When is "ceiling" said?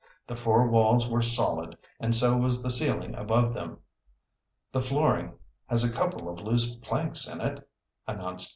2.71-3.13